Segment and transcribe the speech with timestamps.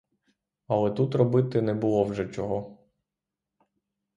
[0.67, 2.77] Але тут робити не було вже чого.